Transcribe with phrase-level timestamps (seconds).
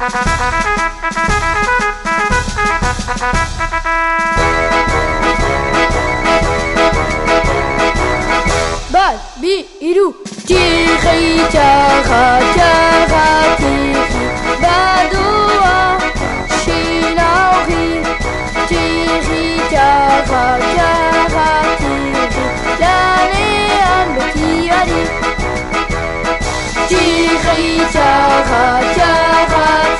[0.00, 0.08] بال
[9.40, 10.14] بي إلو
[10.46, 14.24] تيخي تاخا تاخا تيخي
[14.62, 15.98] بدوا
[16.64, 18.02] شيلاغي
[18.68, 22.46] تيخي تاخا تاخا تيخي
[22.80, 25.04] لاني أمتي يدي
[26.88, 29.70] تيخي تاخا تاخا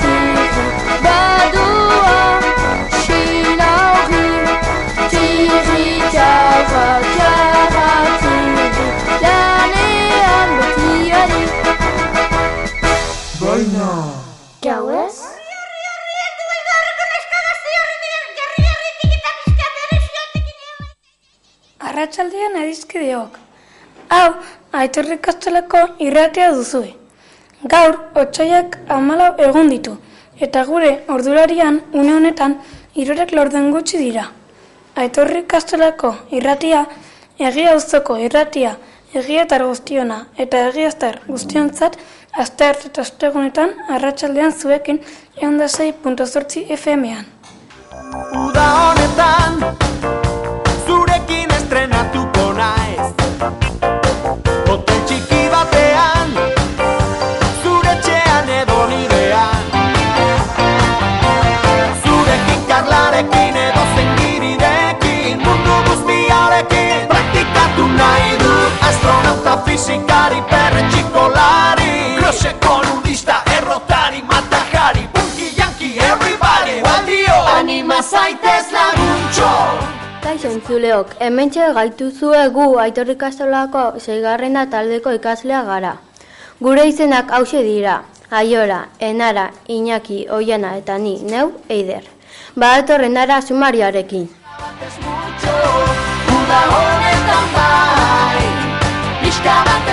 [24.11, 24.31] Hau,
[24.75, 26.89] aitorri kastelako irratea duzue.
[27.73, 29.93] Gaur, otxaiak amalau egun ditu,
[30.47, 32.57] eta gure ordularian une honetan
[33.03, 34.25] irorek lorden gutxi dira.
[35.03, 36.81] Aitorri kastelako irratia,
[37.39, 38.73] egia auzoko irratia,
[39.21, 41.95] egietar guztiona eta egiaztar guztiontzat,
[42.43, 44.99] aste arte eta ostegunetan arratsaldean zuekin
[45.37, 45.57] egon
[46.81, 47.25] FM-ean.
[48.43, 49.90] Uda honetan
[69.81, 79.49] Perre txikolari Grose kolumnista, errotari, matajari Punky, yankee, everybody Gualdio, anima zaitez laguntxo
[80.21, 85.95] Kaixo entzuleok, hementxe gaituzue gu aitorri kastolako zeigarrena taldeko ikaslea gara.
[86.61, 92.05] Gure izenak hause dira, Aiora, Enara, Iñaki, Oiana eta ni, neu, Eider.
[92.55, 94.29] Badatorren dara sumariarekin.
[96.37, 97.20] Uda honetan bai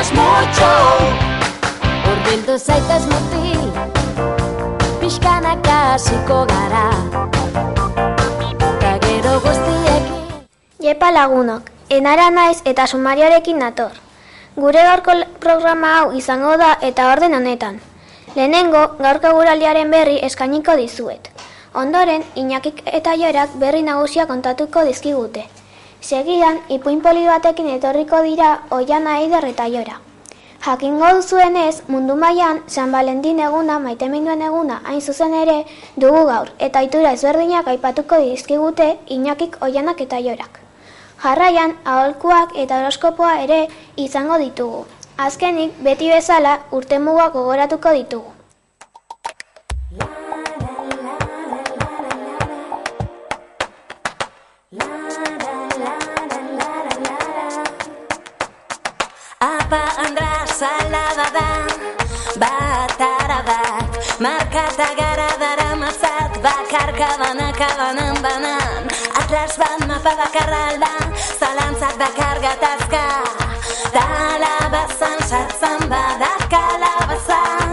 [0.08, 0.70] Batez mucho
[2.10, 3.60] Urbildu zaitez mutil
[5.00, 6.90] Pixkanaka hasiko gara
[8.80, 10.24] Ta gero guztiekin
[10.80, 13.90] Jepa lagunok, enara naiz eta sumariarekin nator.
[14.56, 17.80] Gure gaurko programa hau izango da eta orden honetan.
[18.36, 21.28] Lehenengo, gaurko guraldiaren berri eskainiko dizuet.
[21.74, 25.48] Ondoren, Iñakik eta Jorak berri nagusia kontatuko dizkigute.
[26.00, 29.98] Segidan, ipuin poli batekin etorriko dira Oiana Eider eta Jora.
[30.62, 35.64] Jakingo duzuenez, mundu mailan San Valentin eguna, maiteminduen eguna, hain zuzen ere,
[35.96, 40.60] dugu gaur, eta itura ezberdinak aipatuko dizkigute Iñakik, Oianak eta Jorak.
[41.22, 43.66] Jarraian, aholkuak eta horoskopoa ere
[43.96, 44.84] izango ditugu.
[45.18, 48.37] Azkenik, beti bezala, urtemugak gogoratuko ditugu.
[63.48, 63.88] Bat.
[64.20, 68.82] Markata gara dara mazat Bakarka banaka banan banan.
[69.16, 70.92] Atlas bat mapa bakarra alda
[71.40, 73.04] Zalantzak bakar gatazka.
[73.96, 77.72] Talabazan sartzan badak kalabazan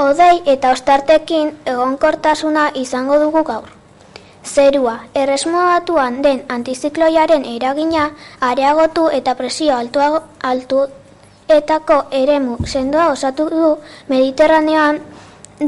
[0.00, 3.68] Odei eta ostartekin egonkortasuna izango dugu gaur.
[4.44, 8.10] Zerua, erresmoa batuan den antizikloiaren eragina
[8.40, 10.22] areagotu eta presio altuago,
[11.48, 15.00] altuetako eremu sendoa osatu du Mediterraneoan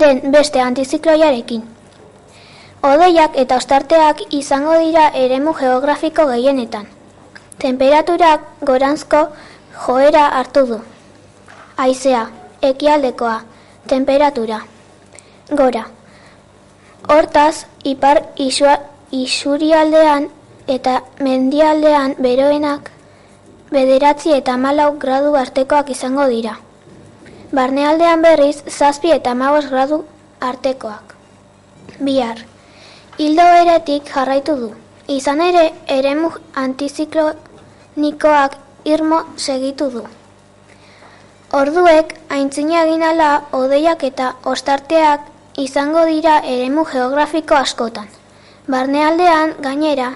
[0.01, 1.63] den beste antizikloiarekin.
[2.83, 6.87] Odeiak eta ostarteak izango dira eremu geografiko gehienetan.
[7.59, 9.29] Temperaturak goranzko
[9.87, 10.81] joera hartu du.
[11.77, 12.27] Aizea,
[12.63, 13.41] ekialdekoa,
[13.87, 14.61] temperatura.
[15.51, 15.85] Gora.
[17.09, 18.79] Hortaz, ipar isua,
[19.11, 20.29] isurialdean
[20.67, 22.98] eta mendialdean beroenak
[23.71, 26.59] bederatzi eta malau gradu artekoak izango dira.
[27.53, 30.05] Barnealdean berriz, zazpi eta magos gradu
[30.41, 31.15] artekoak.
[32.01, 32.45] Bihar,
[33.19, 34.71] hildo beretik jarraitu du.
[35.09, 40.05] Izan ere, eremu antiziklonikoak irmo segitu du.
[41.53, 45.25] Orduek, aintzina ginala, odeiak eta ostarteak
[45.57, 48.09] izango dira eremu geografiko askotan.
[48.69, 50.11] Barnealdean, gainera,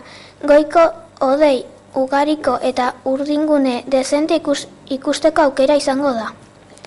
[0.45, 0.91] goiko
[1.25, 6.33] odei ugariko eta urdingune dezente ikus, ikusteko aukera izango da.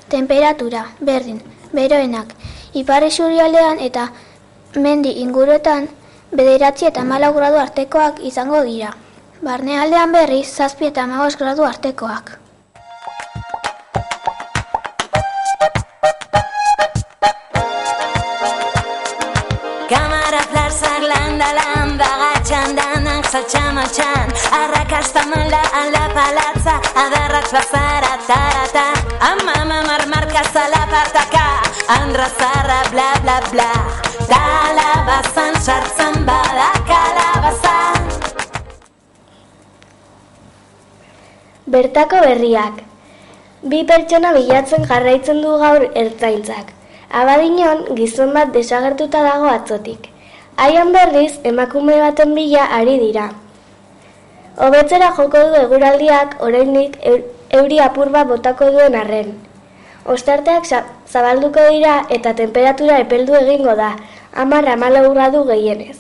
[0.10, 1.42] Temperatura, berdin,
[1.74, 2.34] beroenak,
[2.74, 4.08] ipar isurialdean eta
[4.76, 5.88] mendi inguruetan
[6.32, 8.96] bederatzi eta malau gradu artekoak izango dira.
[9.42, 12.45] Barnealdean berriz, zazpi eta magos gradu artekoak.
[23.36, 24.28] Martxa txamatxan
[24.60, 28.86] Arrakasta mala ala palatza Adarratx bazara tarata
[29.30, 31.48] Ama mamar marka zalapartaka
[31.98, 33.72] Andra zarra bla bla bla
[34.32, 38.00] Kalabazan sartzen bada kalabazan
[41.68, 42.84] Bertako berriak.
[43.70, 46.70] Bi pertsona bilatzen jarraitzen du gaur ertzaintzak.
[47.10, 50.15] Abadinon gizon bat desagertuta dago atzotik.
[50.58, 53.30] Haian berriz emakume baten bila ari dira.
[54.58, 59.34] Hobetzera joko du eguraldiak oraindik eu- euri apur bat botako duen arren.
[60.06, 63.96] Ostarteak za- zabalduko dira eta temperatura epeldu egingo da,
[64.34, 65.98] hamar hamalau gradu gehienez.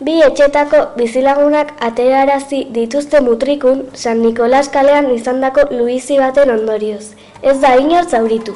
[0.00, 7.12] Bi etxetako bizilagunak aterarazi dituzte mutrikun San Nikolas kalean izandako luizi baten ondorioz.
[7.42, 8.54] Ez da inor zauritu.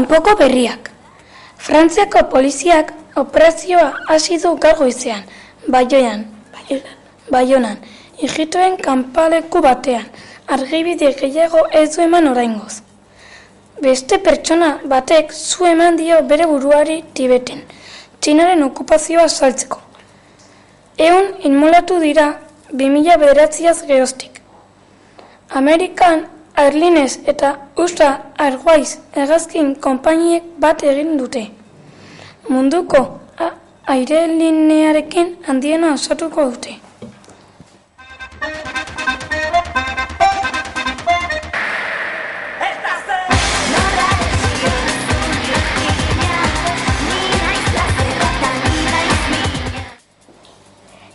[0.00, 0.86] Kanpoko berriak.
[1.60, 5.26] Frantziako poliziak operazioa hasi du gaur goizean,
[5.68, 6.22] Baionan,
[7.30, 7.76] Baionan,
[8.24, 10.06] ijitoen kanpaleku batean,
[10.48, 12.80] argibide gehiago ez du eman oraingoz.
[13.82, 17.60] Beste pertsona batek zu eman dio bere buruari Tibeten,
[18.20, 19.82] Txinaren okupazioa saltzeko.
[20.96, 22.30] Eun inmolatu dira
[22.72, 24.40] 2000 bederatziaz geroztik.
[25.50, 26.24] Amerikan
[26.56, 28.08] Airlines eta USA
[28.38, 31.42] Airways hegazkin konpainiek bat egin dute.
[32.48, 33.02] Munduko
[33.46, 33.52] a-
[33.94, 36.76] airelinearekin handiena osatuko dute.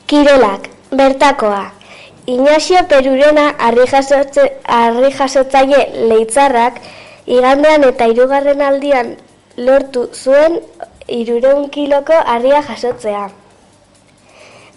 [0.07, 1.71] Kirolak, bertakoa.
[2.27, 3.85] Ignacio Perurena harri
[5.13, 6.79] jasotzaile leitzarrak
[7.27, 9.11] igandean eta hirugarren aldian
[9.67, 10.57] lortu zuen
[11.17, 13.27] irureun kiloko harria jasotzea.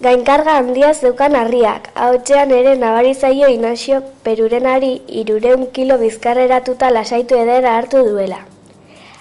[0.05, 4.93] Gainkarga handia zeukan harriak, hautzean ere nabari zaio Ignacio Perurenari
[5.23, 8.45] irureun kilo bizkarreratuta lasaitu edera hartu duela.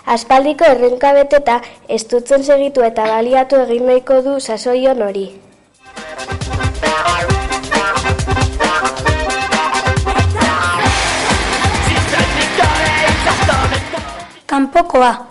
[0.05, 5.27] Aspaldiko errenka beteta estutzen segitu eta baliatu egin nahiko du sasoion hori.
[14.57, 15.27] Kanpokoa.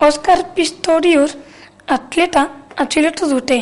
[0.00, 1.36] Oscar Pistorius
[1.96, 2.42] atleta
[2.82, 3.58] atxilotu dute,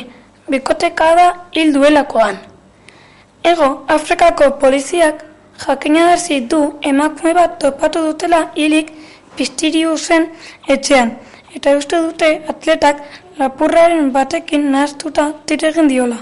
[0.51, 2.39] bikotekada hil duelakoan.
[3.51, 5.21] Ego, Afrikako poliziak
[5.67, 6.63] jakinarazi du
[6.93, 8.95] emakume bat topatu dutela hilik
[9.37, 10.31] Pistiriusen
[10.75, 11.17] etxean,
[11.57, 13.05] eta uste dute atletak
[13.39, 16.19] lapurraren batekin nahaztuta tire egin diola.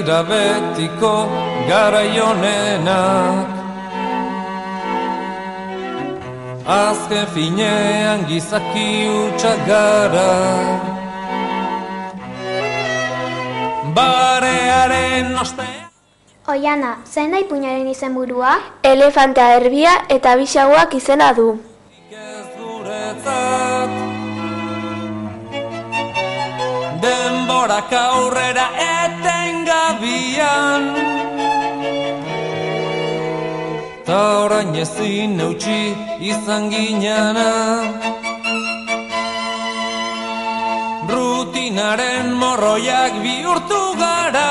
[0.00, 1.28] Dira betiko
[1.68, 3.48] garaionenak
[6.64, 10.32] Azken finean gizaki utxak gara
[13.96, 15.68] Barearen ostean
[16.48, 18.56] Oiana, zein da ipuñaren izenburua?
[18.82, 21.60] Elefantea erbia eta bisaguak izena du.
[22.10, 23.99] ez
[27.60, 28.72] Denborak aurrera
[29.04, 30.84] etengabian
[34.08, 35.92] Ta orain ezin eutxi
[36.30, 37.50] izan ginana.
[41.12, 44.48] Rutinaren morroiak bihurtu gara.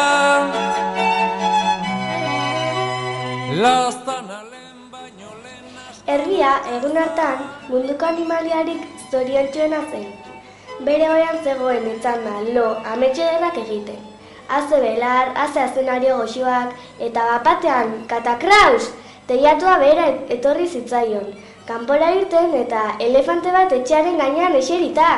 [3.65, 5.65] Laztanalen baino lehen
[6.05, 7.37] Herria egun hartan
[7.73, 10.28] munduko animaliarik zoriontsuena zen.
[10.87, 13.97] Bere oian zegoen etzanda lo ametxe denak egiten.
[14.47, 16.71] Haze belar, haze azenario goxoak,
[17.07, 18.87] eta bapatean, katakraus,
[19.27, 21.27] teiatua bera et- etorri zitzaion.
[21.67, 25.09] Kanpora irten eta elefante bat etxearen gainean eserita.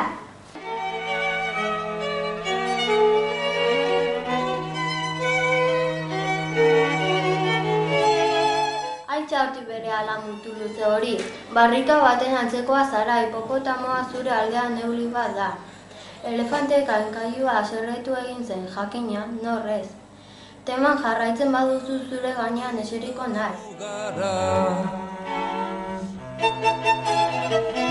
[9.32, 11.12] Horti bere ala mutu luze hori.
[11.54, 15.46] Barrika baten antzekoa zara hipopotamoa zure aldean neuli bat da.
[16.30, 19.88] Elefante kankailua aserretu egin zen jakina, norrez.
[20.66, 23.60] Teman jarraitzen baduzu zure gainean eseriko naiz.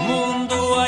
[0.07, 0.87] Mundua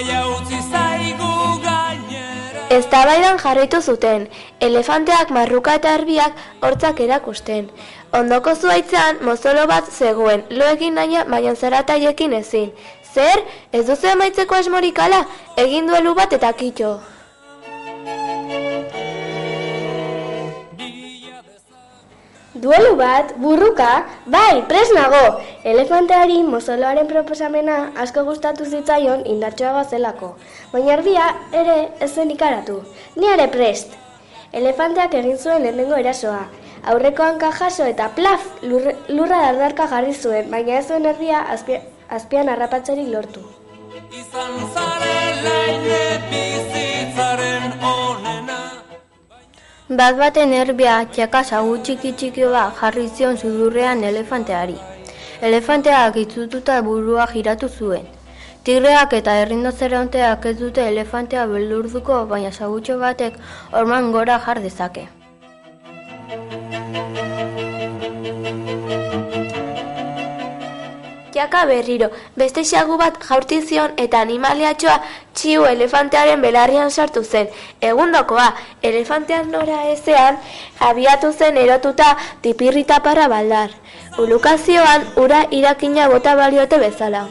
[2.73, 4.23] Eztabaidan jarraitu zuten,
[4.67, 7.67] elefanteak marruka eta erbiak hortzak erakusten.
[8.19, 12.73] Ondoko zuaitzean mozolo bat zegoen, loekin naina baina zarataiekin ezin.
[13.13, 15.25] Zer, ez duzu emaitzeko esmorikala?
[15.67, 16.95] Egin duelu bat eta kitxo.
[22.63, 23.89] Duelu bat, burruka,
[24.25, 25.23] bai, pres nago.
[25.67, 30.29] Elefanteari mozoloaren proposamena asko gustatu zitzaion indartsoa bazelako.
[30.71, 32.77] Baina erbia ere ez zen ikaratu.
[33.17, 33.97] Ni ere prest.
[34.53, 36.45] Elefanteak egin zuen lehenengo erasoa.
[36.93, 41.81] Aurreko hanka jaso eta plaf, lurre- lurra dardarka jarri zuen, baina ez zuen erbia azpia,
[42.09, 43.43] azpian harrapatzerik lortu.
[44.13, 44.55] Izan
[49.97, 54.77] Bat baten erbia txaka sagu txiki txiki bat jarri zion sudurrean elefanteari.
[55.49, 58.07] Elefanteak itzututa burua giratu zuen.
[58.63, 63.37] Tigreak eta errinozeronteak ez dute elefantea beldurduko, baina sagutxo batek
[63.83, 65.07] orman gora jar dezake.
[71.33, 74.97] Jaka berriro, beste xagu bat jaurti zion eta animaliatxoa
[75.33, 77.47] txiu elefantearen belarrian sartu zen.
[77.81, 78.51] Egundokoa,
[78.89, 80.37] elefantean nora ezean,
[80.89, 82.11] abiatu zen erotuta
[82.43, 83.71] tipirrita parra baldar.
[84.21, 87.23] Ulukazioan, ura irakina bota baliote bezala.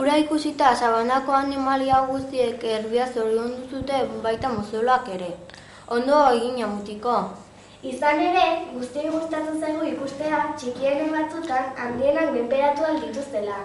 [0.00, 5.32] Ura ikusita sabanako animalia guztiek erbia zorion duzute baita mozoloak ere.
[5.90, 7.12] Ondo egina mutiko.
[7.82, 8.42] Izan ere,
[8.74, 13.56] guztiei gustatu zaigu ikustea txikienen batzutan handienak menperatu aldituztela.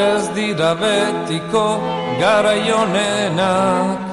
[0.00, 1.64] Ez dira betiko
[2.20, 4.05] garaionenak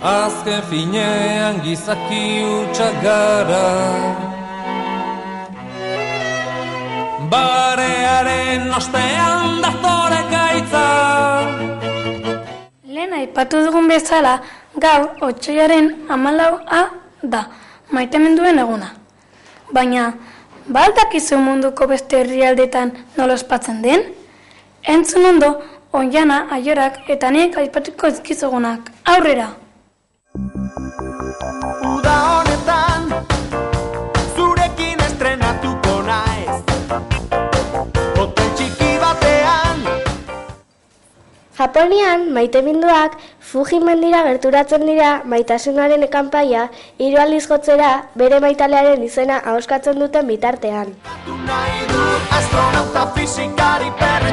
[0.00, 3.64] Azken finean gizaki utxak gara
[7.28, 10.86] Barearen ostean dazore gaitza
[12.88, 14.40] Lehen aipatu dugun bezala,
[14.80, 16.82] gaur otxoiaren amalaua
[17.22, 17.44] da,
[17.92, 18.94] maitemenduen eguna.
[19.68, 20.14] Baina,
[20.64, 24.08] baldakizu munduko beste herrialdetan nola ospatzen den?
[24.82, 25.58] Entzun ondo,
[25.92, 28.94] oiana, aiorak eta nik aipatuko ezkizugunak.
[29.04, 29.50] Aurrera!
[41.60, 46.62] Japonian, maiteminduak Fuji mendira gerturatzen dira maitasunaren kanpaia
[46.96, 47.90] hiru aldiz jotzera
[48.22, 50.94] bere maitalearen izena ahoskatzen duten bitartean.
[52.40, 54.32] Astronauta fizikari Perre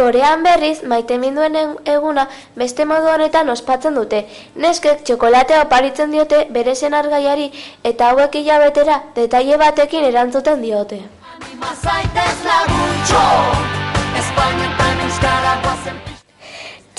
[0.00, 1.56] Korean berriz, maiteminduen
[1.94, 2.22] eguna
[2.56, 4.20] beste modu honetan ospatzen dute.
[4.64, 7.50] Neskek txokolatea oparitzen diote bere senargaiari
[7.90, 11.02] eta hauek hilabetera detaile batekin erantzuten diote.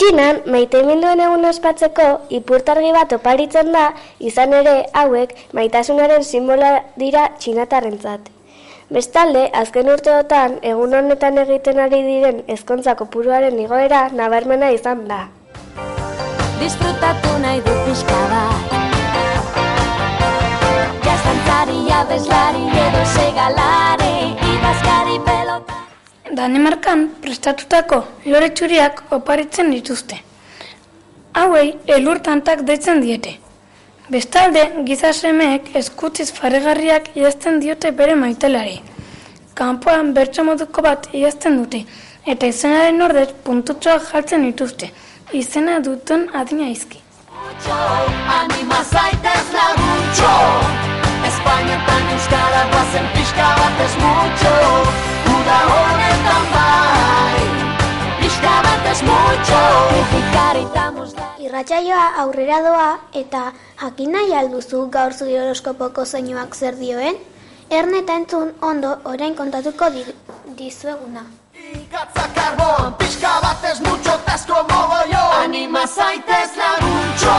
[0.01, 2.05] Txinan, maiteminduen egun ospatzeko
[2.37, 3.87] ipurtargi bat oparitzen da,
[4.19, 6.71] izan ere hauek maitasunaren sinbola
[7.05, 8.29] dira txinatarrentzat.
[8.91, 15.19] Bestalde, azken urteotan, egun honetan egiten ari diren ezkontza kopuruaren igoera nabarmena izan da.
[16.59, 18.73] Disfrutatu nahi du pixka bat
[21.05, 24.11] Gaztantzari, abeslari, edo segalari
[24.55, 25.79] Ibazkari pelota
[26.41, 30.19] Danemarkan prestatutako lore txuriak oparitzen dituzte.
[31.39, 33.37] Hauei elur tantak deitzen diete.
[34.11, 38.73] Bestalde, gizasemeek eskutziz faregarriak idazten diote bere maitelari.
[39.55, 41.79] Kanpoan bertso moduko bat idazten dute,
[42.33, 44.89] eta izenaren ordez puntutxoak jartzen dituzte,
[45.43, 46.99] izena duten adina izki.
[48.39, 50.33] Anima zaitez laguntxo
[51.29, 53.93] Espainetan euskara guazen pixka bat ez
[55.37, 57.45] Uda honetan bai
[58.19, 60.30] Pixka bat ez
[60.61, 62.87] eta muslari Irratsaioa aurrera doa
[63.21, 63.41] eta
[63.81, 67.17] jakin nahi alduzu gaur zure horoskopoko zeinuak zer dioen?
[67.71, 70.03] Erne eta entzun ondo orain kontatuko di,
[70.59, 71.23] dizueguna.
[71.91, 77.35] Gatza karbon, pixka bat ez mutxo Tasko mogoio Anima zaitez laguntxo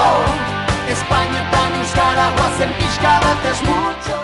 [0.95, 4.21] Espainetan euskara guazen pixka bat ez mutxo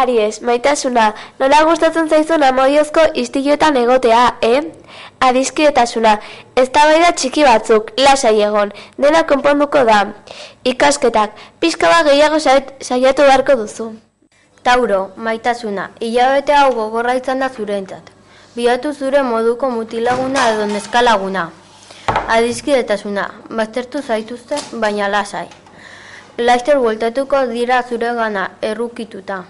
[0.00, 4.60] Aries, maitasuna, nola gustatzen zaizun amodiozko istiloetan egotea, eh?
[5.20, 6.14] Adiskidetasuna,
[6.56, 9.98] eztabaida txiki batzuk, lasai egon, dena konponduko da.
[10.64, 13.90] Ikasketak, pixka bat gehiago saiatu beharko duzu.
[14.64, 18.08] Tauro, maitasuna, hilabete hau gogorra izan da zurentzat.
[18.56, 21.50] Biatu zure moduko mutilaguna edo neskalaguna.
[22.38, 25.46] Adizkidetasuna, baztertu zaituzte, baina lasai.
[26.38, 29.44] Laster bueltatuko dira zure gana errukituta.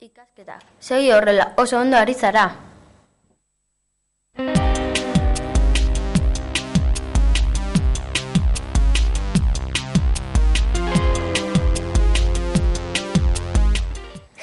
[0.00, 2.50] Ikasketak, segi horrela, oso ondo ari zara.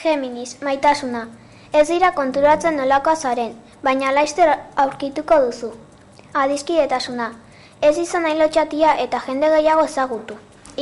[0.04, 1.20] Geminis, maitasuna.
[1.80, 3.54] Ez dira konturatzen nolakoa zaren,
[3.86, 4.50] baina laizter
[4.84, 5.70] aurkituko duzu.
[6.42, 7.28] Adizkidetasuna.
[7.90, 10.36] Ez izan nahi lotxatia eta jende gehiago ezagutu.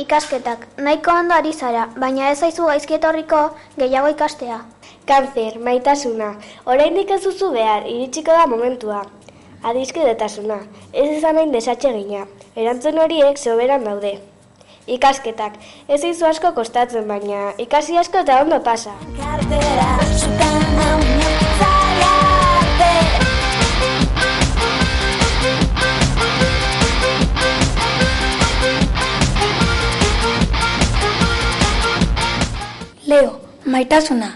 [0.04, 3.44] Ikasketak, nahiko ondo ari zara, baina ez zaizu gaizkietorriko
[3.78, 4.58] gehiago ikastea.
[5.06, 6.32] Kanzer, maitasuna.
[6.74, 9.04] Oraindik ez duzu behar, iritsiko da momentua.
[9.62, 10.58] Adizkidetasuna.
[10.92, 12.26] Ez izan nahi desatxe gina.
[12.56, 14.16] Erantzun horiek soberan daude.
[14.86, 15.54] Ikasketak.
[15.88, 18.90] Ez izu asko kostatzen baina, ikasi asko eta ondo pasa.
[33.06, 34.32] Leo, maitasuna,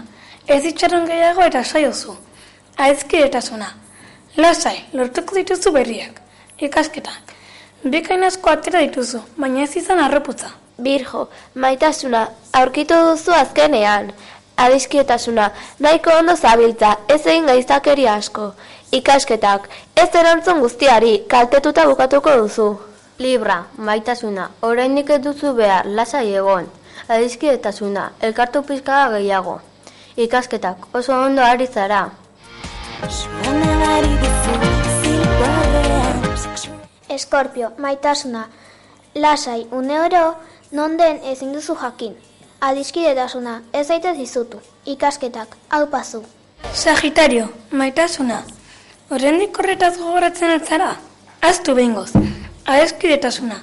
[0.47, 2.15] ez itxaron gehiago eta saiozu.
[2.77, 3.71] Aizkidetasuna,
[4.37, 6.21] lasai, lortuko dituzu berriak.
[6.61, 7.33] Ikasketak,
[7.83, 10.49] bikain asko atera dituzu, baina ez izan arroputza.
[10.77, 14.11] Birjo, maitasuna, aurkitu duzu azkenean.
[14.57, 18.51] Adiskietasuna, nahiko ondo zabiltza, ez egin gaiztakeri asko.
[18.91, 22.67] Ikasketak, ez erantzun guztiari, kaltetuta bukatuko duzu.
[23.19, 26.69] Libra, maitasuna, oraindik ez duzu behar, lasai egon.
[27.07, 29.59] Adizkidetasuna, elkartu pizka gehiago.
[30.17, 32.09] Ikasketak, oso ondo ari zara.
[37.17, 38.49] Eskorpio, maitasuna.
[39.15, 40.35] Lasai, une oro,
[40.71, 42.13] non den ezin duzu jakin.
[42.61, 44.59] Adizkidetasuna, ez zaitez dizutu.
[44.85, 46.21] Ikasketak, hau pazu.
[46.73, 48.43] Sagitario, maitasuna.
[49.09, 50.91] Horrendik horretaz gogoratzen altzara?
[51.41, 52.11] Aztu behingoz.
[52.75, 53.57] Aizkidetasuna.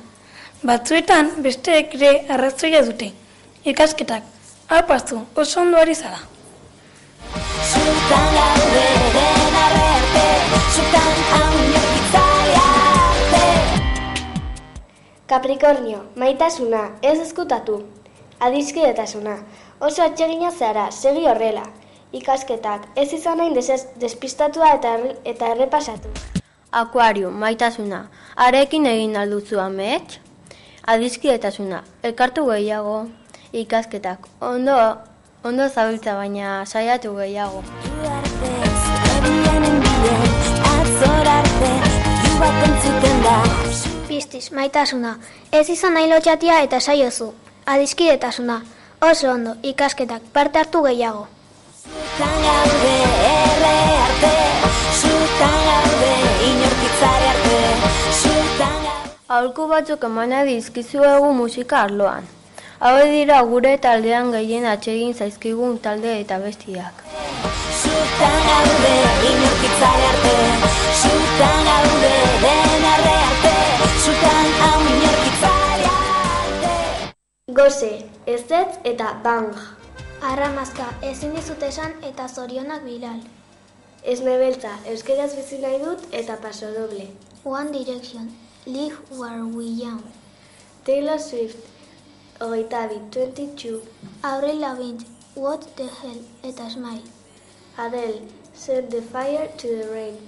[0.67, 3.13] Batzuetan besteek ere arrazoia dute.
[3.65, 4.27] Ikasketak,
[4.81, 6.19] apaztu, oso ondo ari zara.
[7.71, 8.85] Zutan gaude
[9.19, 10.27] den arrerte,
[10.75, 11.74] zutan hau
[15.35, 17.81] Capricornio, maitasuna, ez eskutatu.
[18.39, 19.33] Adizkidetasuna,
[19.81, 21.65] oso atsegina zara, segi horrela.
[22.15, 24.93] Ikasketak, ez izan desez- despistatua eta,
[25.25, 26.13] eta errepasatu.
[26.71, 28.05] Akuario, maitasuna,
[28.37, 30.21] arekin egin alduzu amets?
[30.87, 33.09] Adizkidetasuna, elkartu gehiago.
[33.53, 34.79] Ikasketak, ondo,
[35.43, 37.65] ondo zabiltza baina saiatu gehiago.
[37.83, 38.55] Zu arte,
[38.87, 41.75] zerrienen bidez, atzor arte,
[42.23, 43.94] ju bat entzuten da.
[44.35, 45.13] Pistis, maitasuna.
[45.53, 47.29] Ez izan nahi lotxatia eta saiozu.
[47.71, 48.57] Adizkidetasuna.
[49.09, 51.29] Oso ondo, ikasketak, parte hartu gehiago.
[51.85, 52.97] Zutan gaude
[53.29, 54.33] erre arte,
[54.99, 56.11] zutan gaude
[56.49, 57.63] inorkitzari arte,
[58.19, 59.15] zutan gaude.
[59.37, 62.27] Aholku batzuk emana dizkizuegu musika arloan.
[62.81, 67.05] Hauek dira gure taldean gehien atsegin zaizkigun talde eta bestiak.
[67.83, 68.95] Zutan gaude
[69.33, 70.39] inorkitzari arte,
[71.03, 72.17] zutan gaude
[72.47, 73.14] den arre
[77.65, 79.55] Goze, ezetz eta bang.
[80.31, 83.23] Arramazka, ezin dizut esan eta zorionak bilal.
[84.13, 87.07] Ez nebeltza, euskeraz bizi nahi dut eta paso doble.
[87.45, 88.29] One Direction,
[88.67, 90.03] live where we young.
[90.85, 91.65] Taylor Swift,
[92.39, 93.81] hogeita bi, 22.
[94.33, 97.09] Avril Lavigne, what the hell, eta smile.
[97.79, 98.21] Adele,
[98.53, 100.21] set the fire to the rain.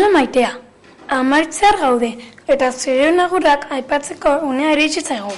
[0.00, 0.50] Entzule maitea.
[1.12, 2.08] Amartzear gaude,
[2.48, 5.34] eta zure nagurak aipatzeko unea iritsi zaigu.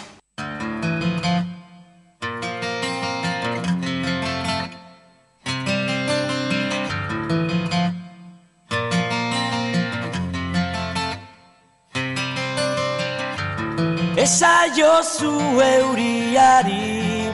[14.15, 15.37] Esaiozu
[15.73, 17.31] euriari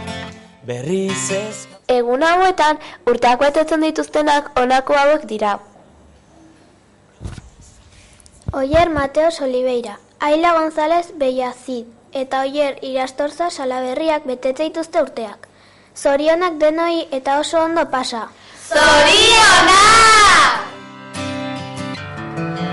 [0.64, 5.58] berriz ez Egun hauetan, urteak betetzen dituztenak honako hauek dira.
[8.52, 15.44] Oyer Mateos Oliveira, Aila González Bellacid, eta Oier Irastorza salaberriak betetze dituzte urteak.
[15.94, 18.28] Zorionak denoi eta oso ondo pasa.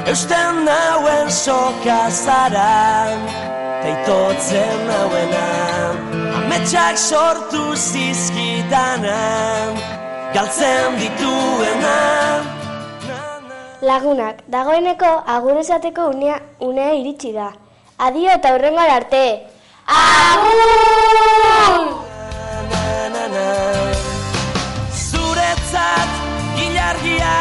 [0.06, 3.12] Eusten nauen soka zara
[3.84, 5.46] Teitotzen nauena
[6.40, 9.22] Ametsak sortu zizkitana
[10.36, 12.55] Galtzen dituena
[13.86, 17.52] Lagunak, dagoeneko agur esateko unea, unea iritsi da.
[18.02, 19.26] Adio eta hurrengora arte.
[23.34, 23.44] na.
[25.10, 26.10] Zuretzat
[26.58, 27.36] gilargia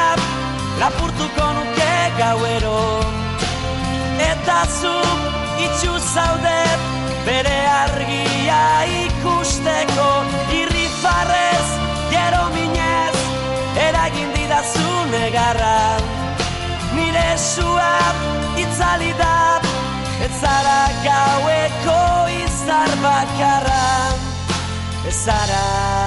[0.80, 2.82] lapurtuko nuke gauero
[4.28, 4.96] Eta zu
[5.66, 6.80] itxu zaudet
[7.24, 8.60] bere argia
[9.00, 10.10] ikusteko
[10.60, 11.68] Irrifarrez,
[12.12, 13.16] gero minez,
[13.88, 16.23] eragin didazu negarra
[17.24, 18.12] Nire sua
[18.60, 19.60] itzali da,
[20.20, 22.00] ez zara gaueko
[22.44, 24.12] izar bakarra
[25.08, 26.03] Ez zara